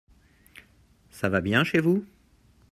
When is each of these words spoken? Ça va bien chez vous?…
Ça 1.11 1.29
va 1.29 1.41
bien 1.41 1.63
chez 1.63 1.79
vous?… 1.79 2.03